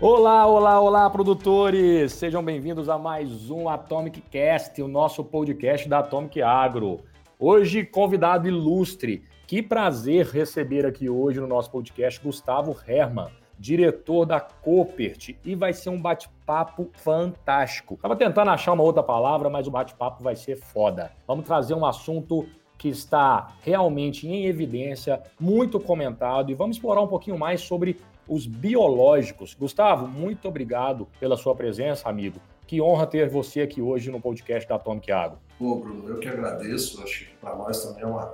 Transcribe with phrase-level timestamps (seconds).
[0.00, 2.12] Olá, olá, olá, produtores!
[2.12, 7.00] Sejam bem-vindos a mais um Atomic Cast, o nosso podcast da Atomic Agro.
[7.36, 9.24] Hoje, convidado ilustre.
[9.44, 13.26] Que prazer receber aqui hoje no nosso podcast Gustavo Herman,
[13.58, 17.98] diretor da Copert, e vai ser um bate-papo fantástico.
[18.00, 21.10] Tava tentando achar uma outra palavra, mas o bate-papo vai ser foda.
[21.26, 22.46] Vamos trazer um assunto
[22.78, 28.46] que está realmente em evidência, muito comentado, e vamos explorar um pouquinho mais sobre os
[28.46, 29.54] biológicos.
[29.54, 32.38] Gustavo, muito obrigado pela sua presença, amigo.
[32.66, 35.38] Que honra ter você aqui hoje no podcast da Atomic Agro.
[35.58, 37.02] Pô, Bruno, eu que agradeço.
[37.02, 38.32] Acho que para nós também é uma,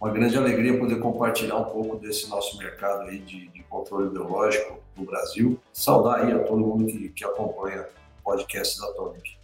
[0.00, 4.80] uma grande alegria poder compartilhar um pouco desse nosso mercado aí de, de controle biológico
[4.96, 5.60] no Brasil.
[5.72, 7.86] Saudar aí a todo mundo que, que acompanha
[8.20, 9.36] o podcast da Atomic.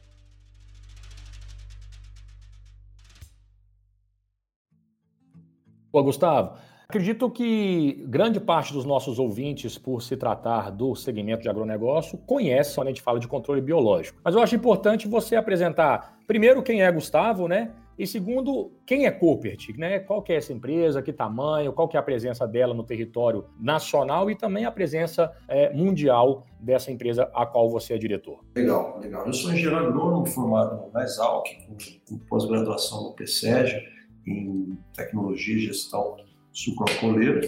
[5.93, 6.57] Pô, Gustavo,
[6.91, 12.75] Acredito que grande parte dos nossos ouvintes, por se tratar do segmento de agronegócio, conhece
[12.75, 14.19] quando a gente fala de controle biológico.
[14.25, 17.71] Mas eu acho importante você apresentar, primeiro, quem é Gustavo, né?
[17.97, 20.01] E segundo, quem é Coopert, né?
[20.01, 23.45] Qual que é essa empresa, que tamanho, qual que é a presença dela no território
[23.61, 28.41] nacional e também a presença é, mundial dessa empresa a qual você é diretor.
[28.57, 29.25] Legal, legal.
[29.29, 31.77] Eu sou engenheiro agrônomo formado na Exalc, com,
[32.09, 33.81] com pós-graduação no PSEG,
[34.27, 36.17] em tecnologia e gestão
[36.53, 37.41] sucroalcooleiro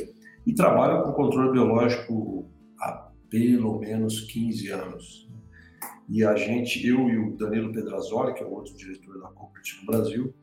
[0.47, 2.50] e trabalho com controle biológico
[2.81, 5.28] há pelo menos 15 anos.
[6.08, 9.64] E a gente, eu e o Danilo Pedrazoli, que é o outro diretor da Coopert
[9.80, 10.34] no Brasil,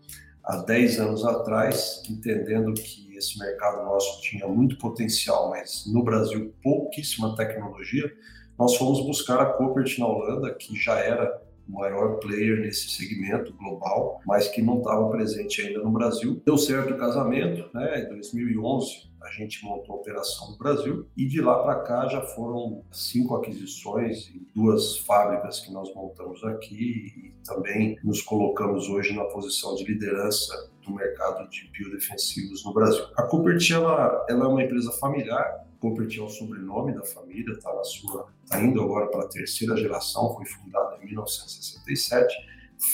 [0.43, 6.53] há 10 anos atrás, entendendo que esse mercado nosso tinha muito potencial, mas no Brasil
[6.63, 8.11] pouquíssima tecnologia,
[8.57, 14.21] nós fomos buscar a Coopert na Holanda, que já era maior player nesse segmento global,
[14.25, 16.41] mas que não estava presente ainda no Brasil.
[16.45, 18.03] Deu certo o casamento, né?
[18.03, 22.21] Em 2011 a gente montou a operação no Brasil e de lá para cá já
[22.21, 29.13] foram cinco aquisições e duas fábricas que nós montamos aqui e também nos colocamos hoje
[29.13, 33.05] na posição de liderança do mercado de biodefensivos no Brasil.
[33.15, 37.73] A Cooperty ela, ela é uma empresa familiar Cooper é o sobrenome da família, está
[37.73, 42.35] na sua, tá indo agora para a terceira geração, foi fundada em 1967,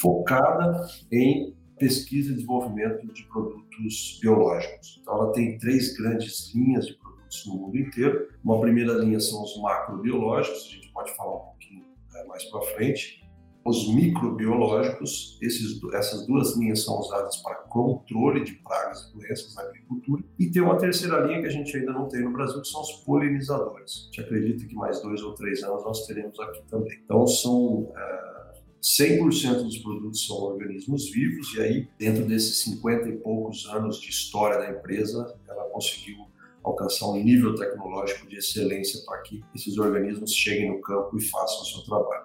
[0.01, 4.99] focada em pesquisa e desenvolvimento de produtos biológicos.
[5.01, 8.29] Então, ela tem três grandes linhas de produtos no mundo inteiro.
[8.43, 11.83] Uma primeira linha são os macrobiológicos, a gente pode falar um pouquinho
[12.15, 13.24] é, mais para frente
[13.65, 19.63] os microbiológicos, esses, essas duas linhas são usadas para controle de pragas e doenças na
[19.63, 20.23] agricultura.
[20.37, 22.81] E tem uma terceira linha que a gente ainda não tem no Brasil, que são
[22.81, 24.03] os polinizadores.
[24.03, 26.99] A gente acredita que mais dois ou três anos nós teremos aqui também.
[27.03, 27.91] Então, são.
[27.97, 28.35] É,
[28.83, 34.11] 100% dos produtos são organismos vivos, e aí, dentro desses 50 e poucos anos de
[34.11, 36.17] história da empresa, ela conseguiu
[36.63, 41.63] alcançar um nível tecnológico de excelência para que esses organismos cheguem no campo e façam
[41.63, 42.24] o seu trabalho.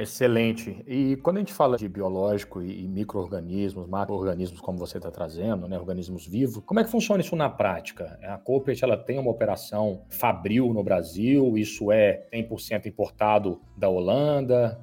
[0.00, 0.82] Excelente.
[0.86, 5.78] E quando a gente fala de biológico e, micro-organismos, macro-organismos, como você está trazendo, né,
[5.78, 8.18] organismos vivos, como é que funciona isso na prática?
[8.22, 14.80] A Coopert ela tem uma operação fabril no Brasil, isso é 100% importado da Holanda?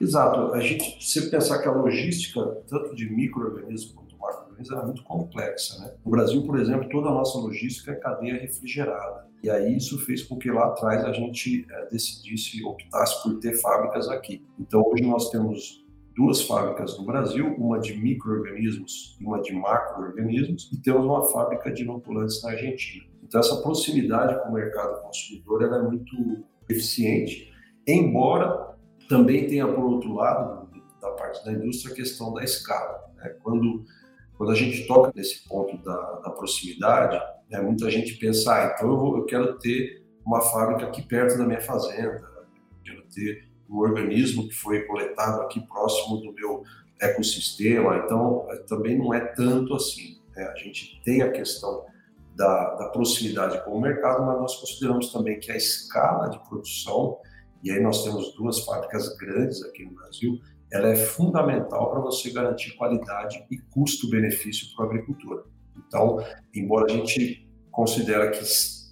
[0.00, 0.54] Exato.
[0.54, 4.04] A gente, se pensar que a logística, tanto de micro-organismos
[4.72, 5.80] é muito complexa.
[5.80, 5.94] Né?
[6.04, 9.26] No Brasil, por exemplo, toda a nossa logística é cadeia refrigerada.
[9.44, 13.52] E aí isso fez com que lá atrás a gente é, decidisse, optasse por ter
[13.60, 14.42] fábricas aqui.
[14.58, 15.84] Então hoje nós temos
[16.16, 21.70] duas fábricas no Brasil, uma de micro-organismos e uma de macro-organismos, e temos uma fábrica
[21.70, 23.04] de inoculantes na Argentina.
[23.22, 26.16] Então essa proximidade com o mercado consumidor é muito
[26.70, 27.52] eficiente,
[27.86, 28.74] embora
[29.10, 30.70] também tenha, por outro lado,
[31.02, 32.98] da parte da indústria, a questão da escala.
[33.16, 33.28] Né?
[33.42, 33.84] Quando
[34.36, 37.20] quando a gente toca nesse ponto da, da proximidade,
[37.54, 41.38] né, muita gente pensa, ah, então eu, vou, eu quero ter uma fábrica aqui perto
[41.38, 42.22] da minha fazenda,
[42.84, 46.64] quero ter um organismo que foi coletado aqui próximo do meu
[47.00, 48.02] ecossistema.
[48.04, 50.20] Então, é, também não é tanto assim.
[50.34, 50.44] Né?
[50.44, 51.84] A gente tem a questão
[52.34, 57.18] da, da, proximidade com o mercado, mas nós consideramos também que a escala de produção,
[57.62, 60.40] e aí nós temos duas fábricas grandes aqui no Brasil,
[60.72, 65.46] ela é fundamental para você garantir qualidade e custo-benefício para o agricultor.
[65.76, 66.18] Então,
[66.52, 67.43] embora a gente
[67.74, 68.44] considere que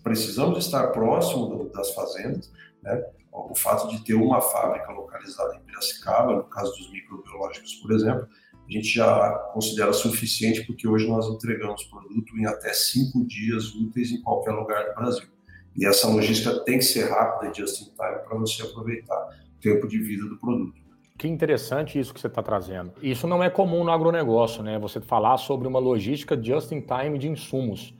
[0.02, 2.52] precisamos estar próximo das fazendas,
[2.82, 3.02] né?
[3.30, 8.28] o fato de ter uma fábrica localizada em Piracicaba, no caso dos microbiológicos, por exemplo,
[8.68, 14.12] a gente já considera suficiente porque hoje nós entregamos produto em até cinco dias úteis
[14.12, 15.28] em qualquer lugar do Brasil.
[15.76, 19.88] E essa logística tem que ser rápida just in time para você aproveitar o tempo
[19.88, 20.80] de vida do produto.
[21.16, 22.92] Que interessante isso que você está trazendo.
[23.00, 24.78] Isso não é comum no agronegócio, né?
[24.78, 27.94] Você falar sobre uma logística just in time de insumos.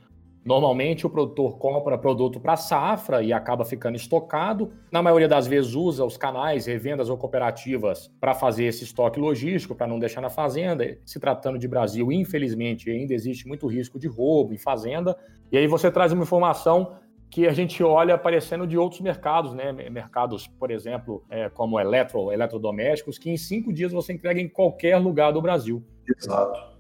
[0.45, 4.73] Normalmente o produtor compra produto para safra e acaba ficando estocado.
[4.91, 9.75] Na maioria das vezes usa os canais, revendas ou cooperativas para fazer esse estoque logístico,
[9.75, 10.99] para não deixar na fazenda.
[11.05, 15.17] Se tratando de Brasil, infelizmente, ainda existe muito risco de roubo em fazenda.
[15.51, 16.97] E aí você traz uma informação
[17.31, 19.73] que a gente olha aparecendo de outros mercados, né?
[19.73, 24.99] Mercados, por exemplo, é, como eletro, eletrodomésticos, que em cinco dias você entrega em qualquer
[24.99, 25.83] lugar do Brasil.
[26.07, 26.72] Exato.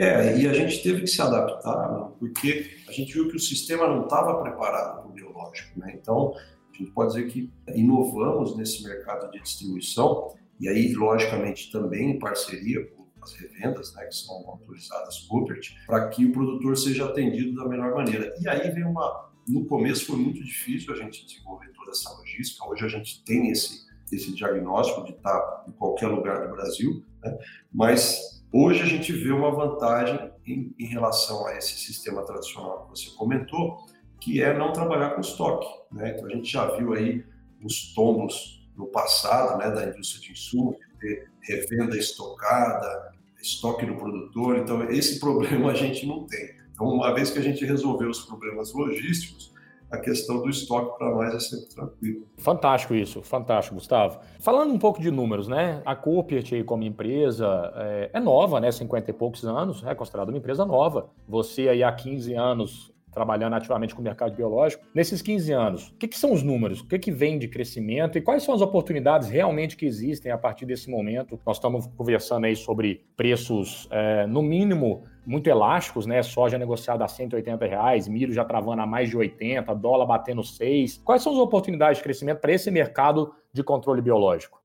[0.00, 2.10] É, e a gente teve que se adaptar, né?
[2.18, 5.92] porque a gente viu que o sistema não estava preparado para o biológico, né?
[5.94, 6.32] Então,
[6.72, 12.18] a gente pode dizer que inovamos nesse mercado de distribuição, e aí, logicamente, também em
[12.18, 17.54] parceria com as revendas, né, que são autorizadas Rupert, para que o produtor seja atendido
[17.54, 18.34] da melhor maneira.
[18.40, 22.66] E aí vem uma, no começo foi muito difícil a gente desenvolver toda essa logística.
[22.66, 27.36] Hoje a gente tem esse, esse diagnóstico de estar em qualquer lugar do Brasil, né?
[27.70, 32.90] mas hoje a gente vê uma vantagem em, em, relação a esse sistema tradicional que
[32.90, 33.78] você comentou,
[34.20, 35.66] que é não trabalhar com estoque.
[35.92, 36.10] Né?
[36.10, 37.24] Então a gente já viu aí
[37.62, 43.96] os tombos no passado né, da indústria de insumos, de ter revenda estocada, estoque do
[43.96, 44.58] produtor.
[44.58, 46.60] Então esse problema a gente não tem.
[46.72, 49.52] Então, uma vez que a gente resolveu os problemas logísticos,
[49.90, 52.26] a questão do estoque para nós é sempre tranquilo.
[52.36, 54.20] Fantástico isso, fantástico, Gustavo.
[54.38, 55.82] Falando um pouco de números, né?
[55.84, 58.70] A Coopert aí como empresa é, é, nova, né?
[58.70, 61.10] 50 e poucos anos, é considerada uma empresa nova.
[61.28, 64.84] Você aí há 15 anos trabalhando ativamente com o mercado biológico.
[64.94, 66.80] Nesses 15 anos, o que, que são os números?
[66.80, 70.38] O que, que vem de crescimento e quais são as oportunidades realmente que existem a
[70.38, 71.38] partir desse momento?
[71.44, 76.22] Nós estamos conversando aí sobre preços, é, no mínimo, muito elásticos, né?
[76.22, 80.98] Soja negociada a 180 reais, milho já travando a mais de 80, dólar batendo 6.
[81.04, 84.60] Quais são as oportunidades de crescimento para esse mercado de controle biológico?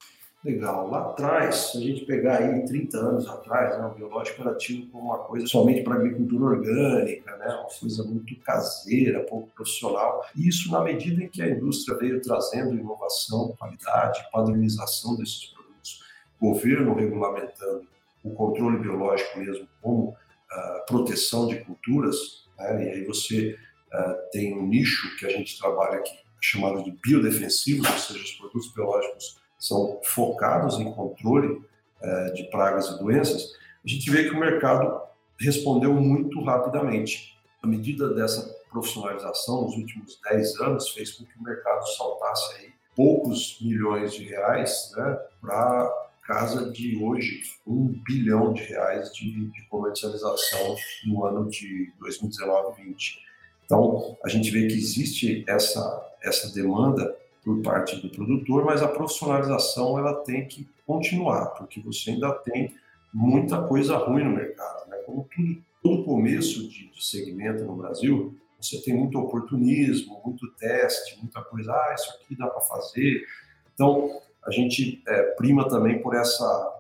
[0.46, 0.92] Legal.
[0.92, 4.86] Lá atrás, se a gente pegar aí 30 anos atrás, né, o biológico era tido
[4.92, 10.24] como uma coisa somente para agricultura orgânica, né, uma coisa muito caseira, pouco profissional.
[10.36, 16.04] E isso na medida em que a indústria veio trazendo inovação, qualidade, padronização desses produtos,
[16.40, 17.88] governo regulamentando
[18.24, 23.58] o controle biológico mesmo como uh, proteção de culturas, né, e aí você
[23.92, 28.32] uh, tem um nicho que a gente trabalha aqui chamado de biodefensivos, ou seja, os
[28.34, 31.60] produtos biológicos são focados em controle
[32.00, 33.54] é, de pragas e doenças,
[33.84, 35.02] a gente vê que o mercado
[35.40, 37.36] respondeu muito rapidamente.
[37.64, 42.74] A medida dessa profissionalização nos últimos 10 anos fez com que o mercado saltasse aí
[42.96, 45.92] poucos milhões de reais né, para
[46.28, 50.76] casa de hoje um bilhão de reais de, de comercialização
[51.06, 53.18] no ano de 2019-20.
[53.66, 57.16] Então, a gente vê que existe essa, essa demanda
[57.46, 62.74] por parte do produtor, mas a profissionalização ela tem que continuar, porque você ainda tem
[63.14, 64.90] muita coisa ruim no mercado.
[64.90, 64.98] Né?
[65.06, 71.20] Como tudo, todo começo de, de segmento no Brasil, você tem muito oportunismo, muito teste,
[71.20, 73.24] muita coisa, ah, isso aqui dá para fazer.
[73.74, 76.74] Então, a gente é, prima também por essa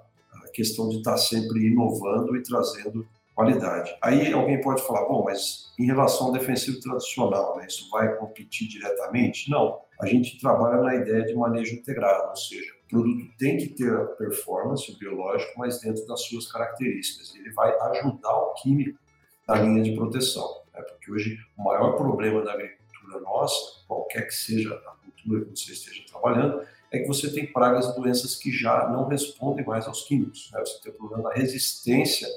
[0.51, 3.95] questão de estar tá sempre inovando e trazendo qualidade.
[4.01, 8.67] Aí alguém pode falar, bom, mas em relação ao defensivo tradicional, né, isso vai competir
[8.67, 9.51] diretamente?
[9.51, 9.84] Não.
[9.99, 13.91] A gente trabalha na ideia de manejo integrado, ou seja, o produto tem que ter
[14.17, 17.33] performance biológica, mas dentro das suas características.
[17.35, 18.99] Ele vai ajudar o químico
[19.47, 20.63] na linha de proteção.
[20.73, 20.81] Né?
[20.81, 25.71] Porque hoje o maior problema da agricultura nossa, qualquer que seja a cultura que você
[25.71, 30.03] esteja trabalhando, é que você tem pragas e doenças que já não respondem mais aos
[30.03, 30.51] químicos.
[30.53, 30.59] Né?
[30.59, 32.27] Você tem o problema da resistência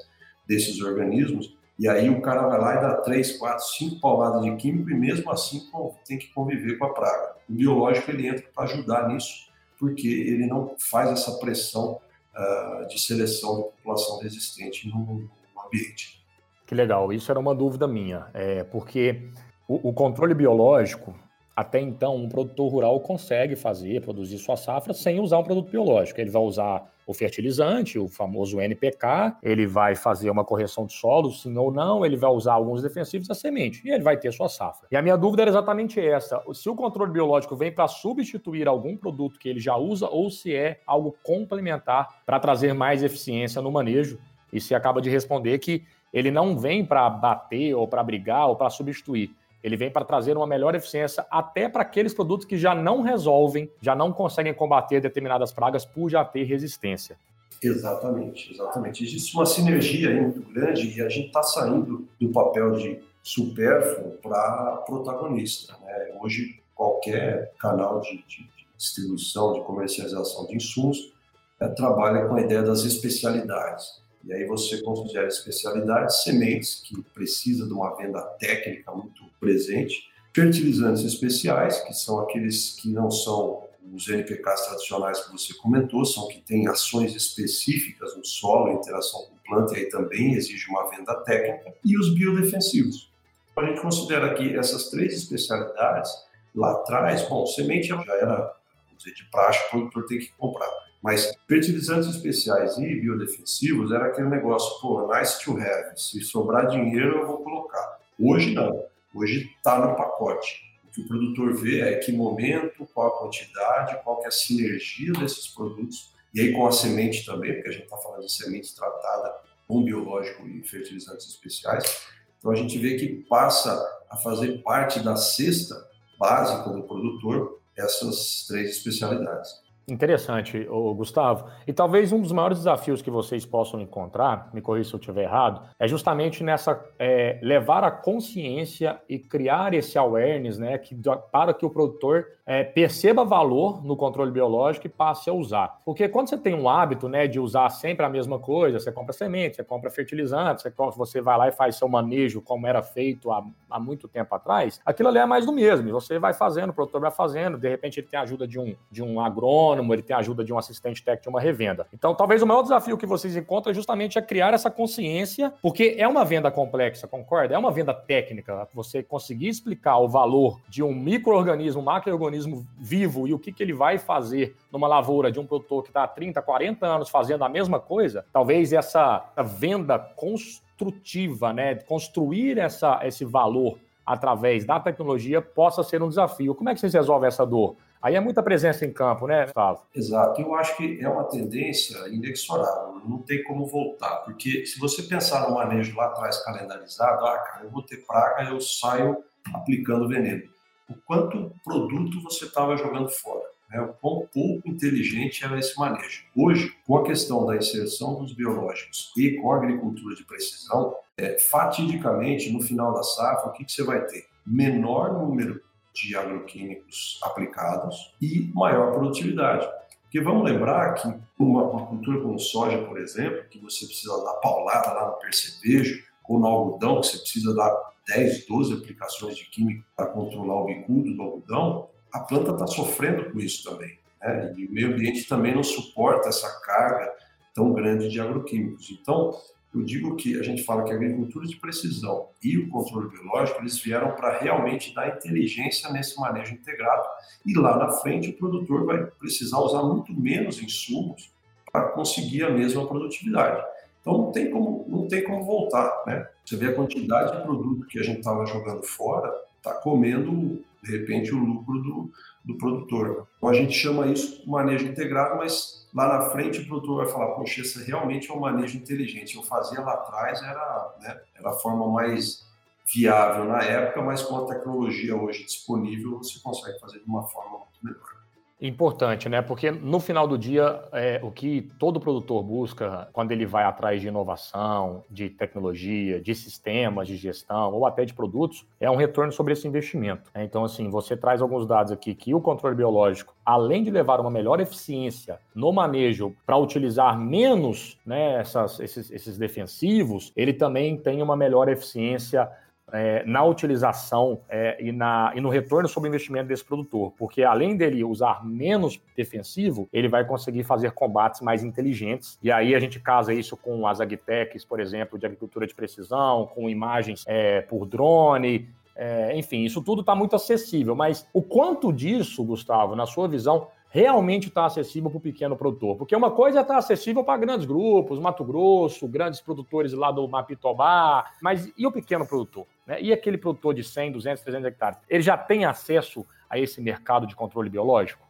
[0.47, 4.53] desses organismos, e aí o cara vai lá e dá três, quatro, cinco pauladas de
[4.57, 5.61] químico e mesmo assim
[6.05, 7.35] tem que conviver com a praga.
[7.49, 9.47] O biológico ele entra para ajudar nisso,
[9.79, 12.01] porque ele não faz essa pressão
[12.35, 15.29] uh, de seleção da população resistente no, no,
[15.65, 16.21] ambiente.
[16.67, 19.29] Que legal, isso era uma dúvida minha, é, porque
[19.65, 21.15] o, o controle biológico,
[21.55, 26.19] até então, um produtor rural consegue fazer, produzir sua safra sem usar um produto biológico.
[26.19, 31.31] Ele vai usar o fertilizante, o famoso NPK, ele vai fazer uma correção de solo,
[31.31, 34.47] sim ou não, ele vai usar alguns defensivos a semente e ele vai ter sua
[34.47, 34.87] safra.
[34.91, 38.95] E a minha dúvida era exatamente essa: se o controle biológico vem para substituir algum
[38.95, 43.71] produto que ele já usa ou se é algo complementar para trazer mais eficiência no
[43.71, 44.19] manejo.
[44.53, 48.55] E se acaba de responder que ele não vem para bater ou para brigar ou
[48.55, 49.31] para substituir
[49.63, 53.69] ele vem para trazer uma melhor eficiência até para aqueles produtos que já não resolvem,
[53.81, 57.17] já não conseguem combater determinadas pragas por já ter resistência.
[57.61, 59.03] Exatamente, exatamente.
[59.03, 64.11] Existe uma sinergia aí muito grande e a gente está saindo do papel de supérfluo
[64.21, 65.75] para protagonista.
[65.83, 66.17] Né?
[66.21, 71.13] Hoje, qualquer canal de, de, de, distribuição, de comercialização de insumos,
[71.59, 74.01] é, trabalha com a ideia das especialidades.
[74.23, 80.09] E aí você considera especialidades sementes, que precisa de uma venda técnica muito presente.
[80.33, 86.27] Fertilizantes especiais, que são aqueles que não são os NPKs tradicionais que você comentou, são
[86.27, 91.15] que têm ações específicas no solo, interação com planta, e aí também exige uma venda
[91.23, 93.09] técnica, e os biodefensivos.
[93.57, 96.11] A gente considera que essas três especialidades,
[96.55, 98.53] lá atrás, bom, semente já era,
[98.97, 100.69] dizer, de praxe, o produtor tem que comprar.
[101.01, 105.99] Mas fertilizantes especiais e biodefensivos era aquele negócio, pô, nice to have.
[105.99, 107.99] Se sobrar dinheiro, eu vou colocar.
[108.19, 108.83] Hoje não.
[109.13, 110.61] Hoje está no pacote.
[110.85, 115.13] O que o produtor vê é que momento, qual a quantidade, qual é a sinergia
[115.13, 116.13] desses produtos.
[116.33, 119.35] E aí com a semente também, porque a gente está falando de semente tratada
[119.67, 122.07] com biológico e fertilizantes especiais.
[122.37, 125.75] Então a gente vê que passa a fazer parte da cesta
[126.17, 129.68] básica do produtor essas três especialidades.
[129.89, 131.49] Interessante, Gustavo.
[131.67, 135.23] E talvez um dos maiores desafios que vocês possam encontrar, me corrija se eu estiver
[135.23, 140.95] errado, é justamente nessa é, levar a consciência e criar esse awareness, né, que,
[141.31, 145.79] para que o produtor é, perceba valor no controle biológico e passe a usar.
[145.85, 149.13] Porque quando você tem um hábito, né, de usar sempre a mesma coisa, você compra
[149.13, 153.31] semente, você compra fertilizante, você, você vai lá e faz seu manejo como era feito
[153.31, 155.91] há, há muito tempo atrás, aquilo ali é mais do mesmo.
[155.91, 158.75] Você vai fazendo, o produtor vai fazendo, de repente ele tem a ajuda de um,
[158.89, 161.87] de um agrônomo autônomo, ele tem a ajuda de um assistente técnico de uma revenda.
[161.93, 165.95] Então, talvez o maior desafio que vocês encontram é justamente a criar essa consciência, porque
[165.97, 167.55] é uma venda complexa, concorda?
[167.55, 168.67] É uma venda técnica.
[168.73, 173.73] Você conseguir explicar o valor de um microorganismo, macroorganismo vivo e o que, que ele
[173.73, 177.49] vai fazer numa lavoura de um produtor que está há 30, 40 anos fazendo a
[177.49, 179.25] mesma coisa, talvez essa
[179.59, 186.55] venda construtiva, né, construir essa, esse valor através da tecnologia possa ser um desafio.
[186.55, 187.75] Como é que vocês resolvem essa dor?
[188.01, 189.81] Aí é muita presença em campo, né, Gustavo?
[189.93, 190.41] Exato.
[190.41, 195.49] Eu acho que é uma tendência inexorável, não tem como voltar, porque se você pensar
[195.49, 200.43] no manejo lá atrás calendarizado, ah, cara, eu vou ter praga, eu saio aplicando veneno.
[200.89, 203.81] O quanto produto você estava jogando fora, né?
[203.81, 206.23] o quão pouco inteligente era esse manejo.
[206.35, 211.37] Hoje, com a questão da inserção dos biológicos e com a agricultura de precisão, é,
[211.37, 214.25] fatidicamente, no final da safra, o que, que você vai ter?
[214.45, 215.61] Menor número
[215.93, 219.67] de agroquímicos aplicados e maior produtividade.
[220.03, 224.33] Porque vamos lembrar que uma, uma cultura como soja, por exemplo, que você precisa dar
[224.35, 227.75] paulada lá no percevejo, ou no algodão, que você precisa dar
[228.07, 233.31] 10, 12 aplicações de químico para controlar o bicudo do algodão, a planta está sofrendo
[233.31, 233.99] com isso também.
[234.21, 234.53] Né?
[234.57, 237.11] E o meio ambiente também não suporta essa carga
[237.53, 238.89] tão grande de agroquímicos.
[238.91, 239.31] Então,
[239.73, 243.61] eu digo que a gente fala que a agricultura de precisão e o controle biológico,
[243.61, 247.07] eles vieram para realmente dar inteligência nesse manejo integrado
[247.45, 251.31] e lá na frente o produtor vai precisar usar muito menos insumos
[251.71, 253.63] para conseguir a mesma produtividade.
[254.01, 256.27] Então não tem como, não tem como voltar, né?
[256.43, 260.91] Você vê a quantidade de produto que a gente estava jogando fora, está comendo de
[260.97, 262.11] repente o lucro do,
[262.43, 263.27] do produtor.
[263.37, 267.13] Então a gente chama isso de manejo integrado, mas lá na frente o produtor vai
[267.13, 269.35] falar, poxa, esse realmente é um manejo inteligente.
[269.35, 272.47] Eu fazia lá atrás, era, né, era a forma mais
[272.93, 277.59] viável na época, mas com a tecnologia hoje disponível, você consegue fazer de uma forma
[277.59, 278.18] muito melhor.
[278.61, 279.41] Importante, né?
[279.41, 284.01] Porque no final do dia, é, o que todo produtor busca quando ele vai atrás
[284.01, 289.31] de inovação, de tecnologia, de sistemas de gestão ou até de produtos, é um retorno
[289.31, 290.29] sobre esse investimento.
[290.35, 290.43] Né?
[290.43, 294.29] Então, assim, você traz alguns dados aqui que o controle biológico, além de levar uma
[294.29, 301.21] melhor eficiência no manejo para utilizar menos né, essas, esses, esses defensivos, ele também tem
[301.21, 302.49] uma melhor eficiência
[302.93, 307.43] é, na utilização é, e, na, e no retorno sobre o investimento desse produtor, porque
[307.43, 312.37] além dele usar menos defensivo, ele vai conseguir fazer combates mais inteligentes.
[312.41, 316.47] E aí a gente casa isso com as agtechs, por exemplo, de agricultura de precisão,
[316.47, 318.67] com imagens é, por drone.
[318.95, 323.67] É, enfim, isso tudo está muito acessível, mas o quanto disso, Gustavo, na sua visão,
[323.89, 325.97] realmente está acessível para o pequeno produtor.
[325.97, 330.11] Porque uma coisa é estar tá acessível para grandes grupos, Mato Grosso, grandes produtores lá
[330.11, 332.67] do Mapitobá, mas e o pequeno produtor?
[332.85, 333.01] Né?
[333.01, 334.99] E aquele produtor de 100, 200, 300 hectares?
[335.09, 338.27] Ele já tem acesso a esse mercado de controle biológico?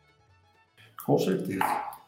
[1.05, 1.59] Com certeza.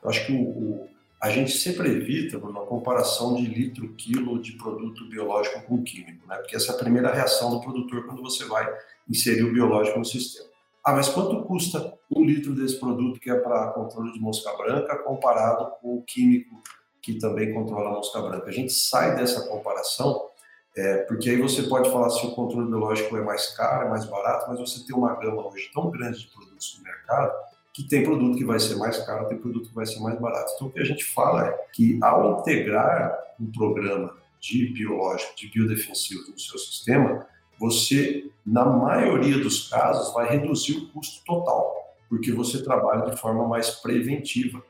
[0.01, 0.89] Eu acho que o, o,
[1.21, 6.37] a gente sempre evita uma comparação de litro-quilo de produto biológico com químico, né?
[6.37, 8.67] porque essa é a primeira reação do produtor quando você vai
[9.09, 10.50] inserir o biológico no sistema.
[10.83, 14.97] Ah, mas quanto custa um litro desse produto que é para controle de mosca branca
[14.97, 16.61] comparado com o químico
[17.01, 18.49] que também controla a mosca branca?
[18.49, 20.29] A gente sai dessa comparação
[20.75, 24.05] é, porque aí você pode falar se o controle biológico é mais caro, é mais
[24.05, 27.31] barato, mas você tem uma gama hoje tão grande de produtos no mercado
[27.73, 30.51] que tem produto que vai ser mais caro, tem produto que vai ser mais barato.
[30.55, 35.47] Então o que a gente fala é que ao integrar um programa de biológico, de
[35.49, 37.25] biodefensivo no seu sistema,
[37.61, 43.47] você, na maioria dos casos, vai reduzir o custo total, porque você trabalha de forma
[43.47, 44.63] mais preventiva.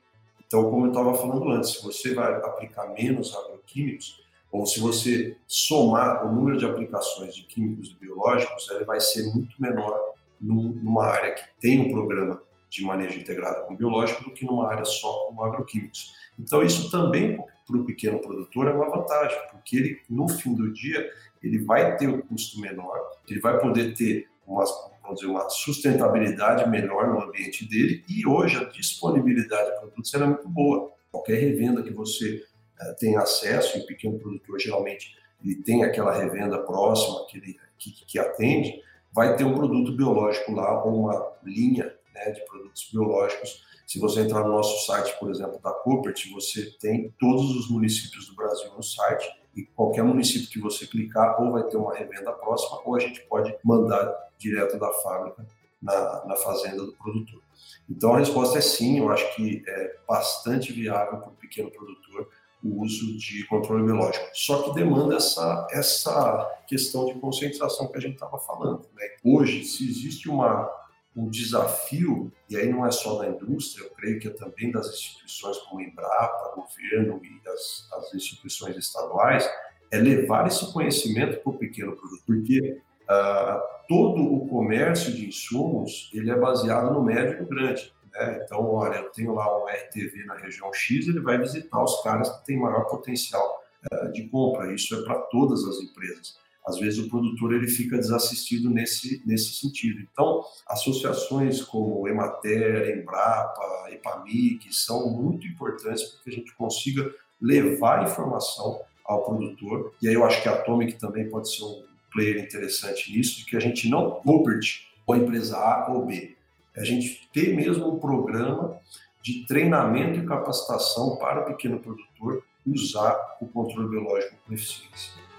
[0.45, 4.21] Então, como eu estava falando antes, se você vai aplicar menos agroquímicos,
[4.51, 9.23] ou se você somar o número de aplicações de químicos e biológicos, ele vai ser
[9.33, 9.97] muito menor
[10.41, 14.83] numa área que tem um programa de manejo integrado com biológico do que numa área
[14.83, 16.13] só com agroquímicos.
[16.37, 17.39] Então, isso também
[17.71, 21.09] para o pequeno produtor é uma vantagem, porque ele, no fim do dia,
[21.41, 24.65] ele vai ter um custo menor, ele vai poder ter uma,
[25.01, 30.19] vamos dizer, uma sustentabilidade melhor no ambiente dele e hoje a disponibilidade de produtos é
[30.19, 30.91] muito boa.
[31.11, 32.43] Qualquer revenda que você
[32.81, 37.57] uh, tem acesso, e o pequeno produtor geralmente ele tem aquela revenda próxima que, ele,
[37.77, 42.89] que, que atende, vai ter um produto biológico lá ou uma linha né, de produtos
[42.91, 43.65] biológicos.
[43.91, 48.25] Se você entrar no nosso site, por exemplo, da Coopert, você tem todos os municípios
[48.25, 52.31] do Brasil no site e qualquer município que você clicar ou vai ter uma revenda
[52.31, 55.45] próxima ou a gente pode mandar direto da fábrica
[55.81, 57.41] na, na fazenda do produtor.
[57.89, 62.29] Então a resposta é sim, eu acho que é bastante viável para o pequeno produtor
[62.63, 64.25] o uso de controle biológico.
[64.33, 68.87] Só que demanda essa, essa questão de concentração que a gente estava falando.
[68.95, 69.03] Né?
[69.21, 70.71] Hoje, se existe uma,
[71.15, 74.87] um desafio, e aí não é só da indústria, eu creio que é também das
[74.87, 79.49] instituições como Embrapa, governo e as, as instituições estaduais,
[79.91, 86.09] é levar esse conhecimento para o pequeno produtor, porque uh, todo o comércio de insumos
[86.13, 87.93] ele é baseado no médio e no grande.
[88.13, 88.41] Né?
[88.45, 92.29] Então, olha, eu tenho lá um RTV na região X, ele vai visitar os caras
[92.29, 94.73] que têm maior potencial uh, de compra.
[94.73, 99.53] Isso é para todas as empresas às vezes o produtor ele fica desassistido nesse, nesse
[99.53, 99.99] sentido.
[100.11, 108.03] Então, associações como Emater, Embrapa, Epamig são muito importantes para que a gente consiga levar
[108.03, 109.93] informação ao produtor.
[110.01, 113.45] E aí eu acho que a Atomic também pode ser um player interessante nisso, de
[113.45, 116.35] que a gente não Rupert ou empresa A ou B.
[116.77, 118.79] A gente ter mesmo um programa
[119.21, 125.30] de treinamento e capacitação para o pequeno produtor usar o controle biológico com eficiência.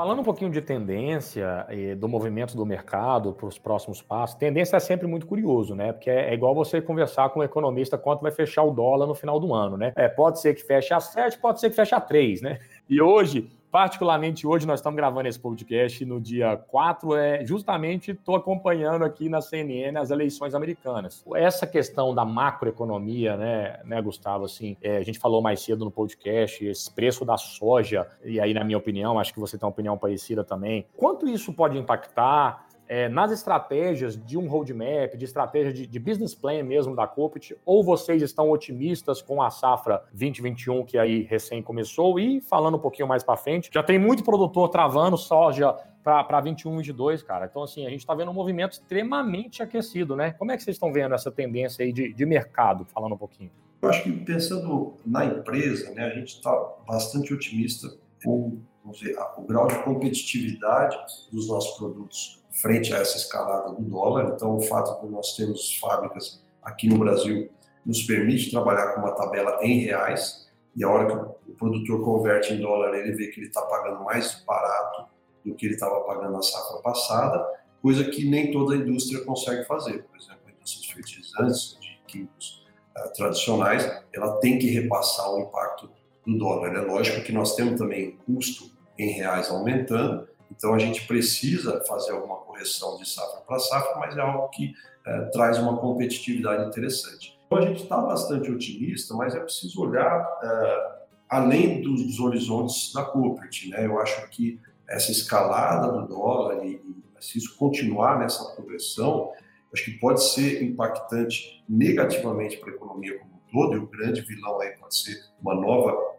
[0.00, 4.78] Falando um pouquinho de tendência e do movimento do mercado para os próximos passos, tendência
[4.78, 5.92] é sempre muito curioso, né?
[5.92, 9.14] Porque é, é igual você conversar com um economista quanto vai fechar o dólar no
[9.14, 9.92] final do ano, né?
[9.94, 12.60] É, pode ser que feche a 7, pode ser que feche a 3, né?
[12.88, 18.34] E hoje Particularmente hoje nós estamos gravando esse podcast no dia 4, é justamente estou
[18.34, 21.24] acompanhando aqui na CNN as eleições americanas.
[21.36, 25.90] Essa questão da macroeconomia, né, né Gustavo, assim, é, a gente falou mais cedo no
[25.90, 29.72] podcast, esse preço da soja, e aí na minha opinião, acho que você tem uma
[29.72, 30.84] opinião parecida também.
[30.96, 36.34] Quanto isso pode impactar é, nas estratégias de um roadmap, de estratégia de, de business
[36.34, 41.62] plan mesmo da Coopit, ou vocês estão otimistas com a safra 2021 que aí recém
[41.62, 42.18] começou?
[42.18, 45.72] E falando um pouquinho mais para frente, já tem muito produtor travando soja
[46.02, 47.46] para 21 e 22, cara.
[47.46, 50.32] Então, assim, a gente está vendo um movimento extremamente aquecido, né?
[50.32, 53.52] Como é que vocês estão vendo essa tendência aí de, de mercado, falando um pouquinho?
[53.80, 56.52] Eu acho que pensando na empresa, né, a gente está
[56.88, 57.86] bastante otimista
[58.24, 58.58] com
[58.92, 60.96] dizer, o grau de competitividade
[61.30, 64.32] dos nossos produtos frente a essa escalada do dólar.
[64.34, 67.50] Então, o fato de nós termos fábricas aqui no Brasil
[67.84, 72.54] nos permite trabalhar com uma tabela em reais e a hora que o produtor converte
[72.54, 75.06] em dólar, ele vê que ele está pagando mais barato
[75.44, 77.44] do que ele estava pagando na safra passada,
[77.82, 80.04] coisa que nem toda a indústria consegue fazer.
[80.04, 85.40] Por exemplo, a indústria de fertilizantes, de químicos uh, tradicionais, ela tem que repassar o
[85.40, 85.90] impacto
[86.26, 86.74] do dólar.
[86.74, 92.12] É lógico que nós temos também custo em reais aumentando, então a gente precisa fazer
[92.12, 94.74] alguma correção de safra para safra, mas é algo que
[95.06, 97.38] é, traz uma competitividade interessante.
[97.46, 102.92] Então a gente está bastante otimista, mas é preciso olhar é, além dos, dos, horizontes
[102.92, 103.68] da Coopert.
[103.68, 103.86] Né?
[103.86, 109.30] Eu acho que essa escalada do dólar e, e se isso continuar nessa progressão,
[109.72, 114.22] acho que pode ser impactante negativamente para a economia como um todo, e o grande
[114.22, 116.09] vilão aí pode ser uma nova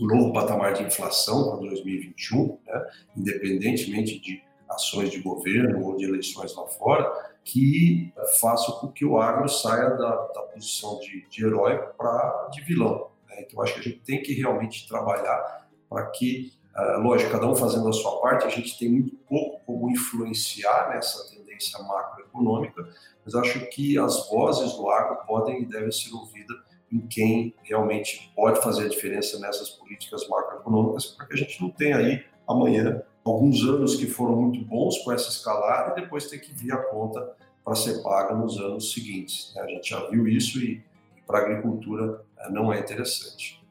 [0.00, 2.86] um novo patamar de inflação para 2021, né,
[3.16, 7.10] independentemente de ações de governo ou de eleições lá fora,
[7.44, 12.62] que faça com que o agro saia da, da posição de, de herói para de
[12.62, 13.10] vilão.
[13.28, 13.36] Né?
[13.40, 17.56] Então, acho que a gente tem que realmente trabalhar para que, uh, lógico, cada um
[17.56, 22.88] fazendo a sua parte, a gente tem muito pouco como influenciar nessa tendência macroeconômica,
[23.24, 28.32] mas acho que as vozes do agro podem e devem ser ouvidas em quem realmente
[28.34, 33.02] pode fazer a diferença nessas políticas macroeconômicas, para que a gente não tenha aí amanhã
[33.24, 36.78] alguns anos que foram muito bons com essa escalada e depois ter que vir a
[36.78, 39.52] conta para ser paga nos anos seguintes.
[39.54, 39.62] Né?
[39.62, 40.82] A gente já viu isso e,
[41.16, 43.62] e para a agricultura é, não é interessante.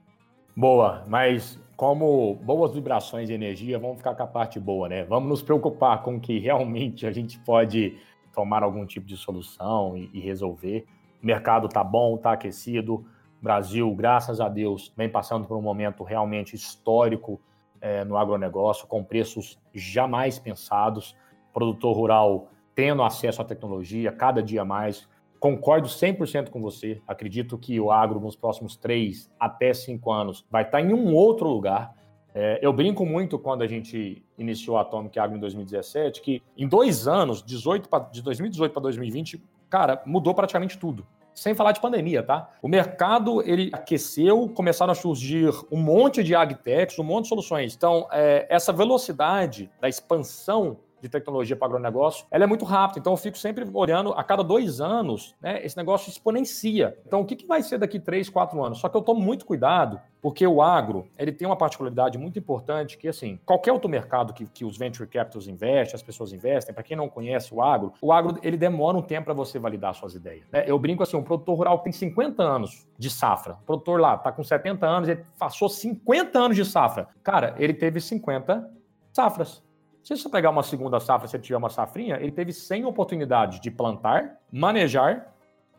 [0.55, 5.05] Boa, mas como boas vibrações de energia, vamos ficar com a parte boa, né?
[5.05, 7.97] Vamos nos preocupar com que realmente a gente pode
[8.34, 10.86] tomar algum tipo de solução e, e resolver.
[11.21, 13.05] O mercado está bom, está aquecido.
[13.39, 17.39] O Brasil, graças a Deus, vem passando por um momento realmente histórico
[17.82, 21.15] é, no agronegócio, com preços jamais pensados.
[21.53, 25.08] Produtor rural tendo acesso à tecnologia cada dia mais.
[25.39, 27.01] Concordo 100% com você.
[27.08, 31.47] Acredito que o agro, nos próximos três até cinco anos, vai estar em um outro
[31.47, 31.93] lugar.
[32.34, 36.67] É, eu brinco muito quando a gente iniciou a Atomic Agro em 2017, que em
[36.67, 41.05] dois anos, 18 pra, de 2018 para 2020, cara, mudou praticamente tudo.
[41.34, 42.49] Sem falar de pandemia, tá?
[42.62, 47.75] O mercado ele aqueceu, começaram a surgir um monte de agtechs, um monte de soluções.
[47.75, 53.00] Então, é, essa velocidade da expansão de tecnologia para agronegócio, ela é muito rápida.
[53.00, 56.98] Então, eu fico sempre olhando, a cada dois anos, né, esse negócio exponencia.
[57.06, 58.80] Então, o que, que vai ser daqui três, quatro anos?
[58.80, 62.98] Só que eu tomo muito cuidado, porque o agro, ele tem uma particularidade muito importante
[62.98, 66.84] que, assim, qualquer outro mercado que, que os venture capitals investem, as pessoas investem, para
[66.84, 70.16] quem não conhece o agro, o agro, ele demora um tempo para você validar suas
[70.16, 70.46] ideias.
[70.52, 70.64] Né?
[70.68, 73.54] Eu brinco assim, um produtor rural tem 50 anos de safra.
[73.62, 77.08] O produtor lá está com 70 anos, ele passou 50 anos de safra.
[77.24, 78.70] Cara, ele teve 50
[79.14, 79.64] safras.
[80.10, 83.60] Se você pegar uma segunda safra, se ele tiver uma safrinha, ele teve 100 oportunidades
[83.60, 85.36] de plantar, manejar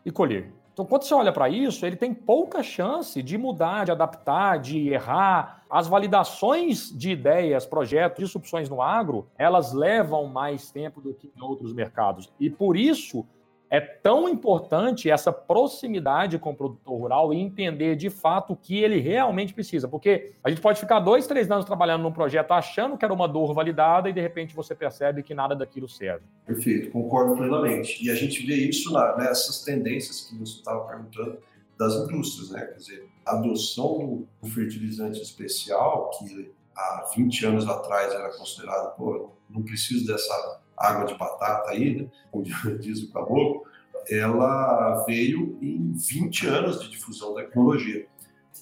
[0.06, 0.52] e colher.
[0.72, 4.88] Então, quando você olha para isso, ele tem pouca chance de mudar, de adaptar, de
[4.88, 5.64] errar.
[5.68, 11.42] As validações de ideias, projetos, disrupções no agro, elas levam mais tempo do que em
[11.42, 12.32] outros mercados.
[12.38, 13.26] E por isso,
[13.70, 18.82] é tão importante essa proximidade com o produtor rural e entender de fato o que
[18.82, 19.86] ele realmente precisa.
[19.86, 23.28] Porque a gente pode ficar dois, três anos trabalhando num projeto achando que era uma
[23.28, 26.24] dor validada e de repente você percebe que nada daquilo serve.
[26.44, 28.04] Perfeito, concordo plenamente.
[28.04, 31.38] E a gente vê isso nessas tendências que você estava perguntando
[31.78, 32.66] das indústrias, né?
[32.66, 39.30] Quer dizer, a adoção do fertilizante especial, que há 20 anos atrás era considerado, pô,
[39.48, 42.44] não preciso dessa água de batata aí, né, como
[42.80, 43.64] diz o caboclo,
[44.08, 48.06] ela veio em 20 anos de difusão da tecnologia.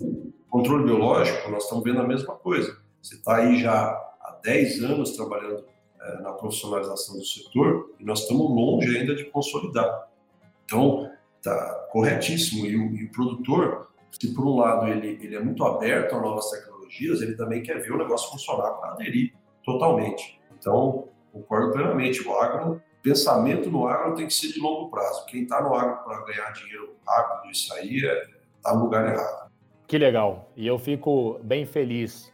[0.00, 2.76] O controle biológico, nós estamos vendo a mesma coisa.
[3.00, 5.64] Você está aí já há 10 anos trabalhando
[6.00, 10.08] é, na profissionalização do setor e nós estamos longe ainda de consolidar.
[10.64, 12.66] Então, está corretíssimo.
[12.66, 16.20] E o, e o, produtor, se por um lado ele, ele é muito aberto a
[16.20, 20.40] novas tecnologias, ele também quer ver o negócio funcionar para aderir totalmente.
[20.58, 22.26] Então, concordo plenamente.
[22.26, 25.26] O agro, pensamento no agro tem que ser de longo prazo.
[25.26, 28.26] Quem está no agro para ganhar dinheiro rápido, isso aí está é,
[28.62, 29.50] tá no lugar errado.
[29.86, 30.50] Que legal.
[30.56, 32.32] E eu fico bem feliz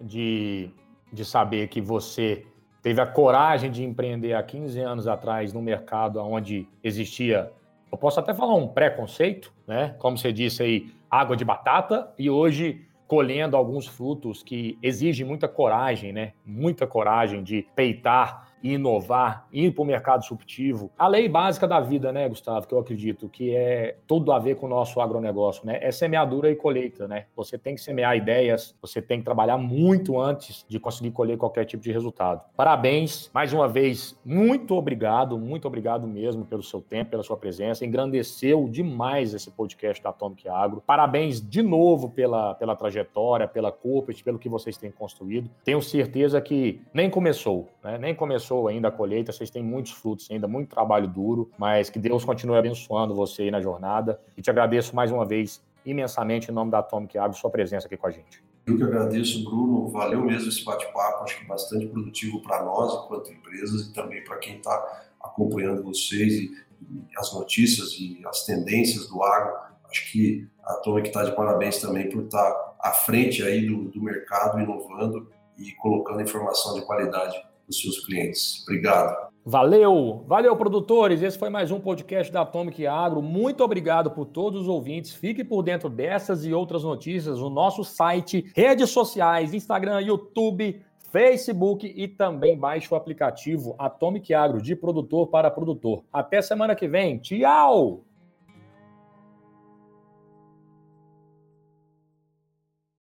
[0.00, 0.70] de,
[1.12, 2.44] de saber que você
[2.82, 7.52] teve a coragem de empreender há 15 anos atrás no mercado onde existia,
[7.90, 9.94] eu posso até falar um preconceito, né?
[9.98, 15.46] Como você disse aí, água de batata, e hoje colhendo alguns frutos que exigem muita
[15.48, 16.32] coragem, né?
[16.44, 20.90] Muita coragem de peitar inovar, ir para o mercado disruptivo.
[20.98, 24.56] A lei básica da vida, né, Gustavo, que eu acredito que é tudo a ver
[24.56, 25.78] com o nosso agronegócio, né?
[25.80, 27.26] É semeadura e colheita, né?
[27.36, 31.64] Você tem que semear ideias, você tem que trabalhar muito antes de conseguir colher qualquer
[31.64, 32.42] tipo de resultado.
[32.56, 37.84] Parabéns, mais uma vez, muito obrigado, muito obrigado mesmo pelo seu tempo, pela sua presença.
[37.84, 40.82] Engrandeceu demais esse podcast da Atomic Agro.
[40.86, 45.50] Parabéns de novo pela, pela trajetória, pela corporate, pelo que vocês têm construído.
[45.64, 47.98] Tenho certeza que nem começou, né?
[47.98, 51.90] Nem começou começou ainda a colheita, vocês têm muitos frutos ainda, muito trabalho duro, mas
[51.90, 54.20] que Deus continue abençoando você aí na jornada.
[54.36, 57.96] E te agradeço mais uma vez imensamente em nome da Atomic Agro sua presença aqui
[57.96, 58.42] com a gente.
[58.66, 59.88] Eu que agradeço, Bruno.
[59.88, 64.38] Valeu mesmo esse bate-papo, acho que bastante produtivo para nós, enquanto empresas, e também para
[64.38, 69.54] quem está acompanhando vocês e, e, as notícias e as tendências do agro.
[69.88, 73.84] Acho que a Atomic está de parabéns também por estar tá à frente aí do,
[73.84, 78.62] do mercado, inovando e colocando informação de qualidade dos seus clientes.
[78.62, 79.26] Obrigado.
[79.44, 81.22] Valeu, valeu, produtores.
[81.22, 83.22] Esse foi mais um podcast da Atomic Agro.
[83.22, 85.14] Muito obrigado por todos os ouvintes.
[85.14, 91.86] Fique por dentro dessas e outras notícias no nosso site, redes sociais, Instagram, YouTube, Facebook
[91.86, 96.04] e também baixe o aplicativo Atomic Agro de produtor para produtor.
[96.12, 97.18] Até semana que vem.
[97.18, 98.05] Tchau!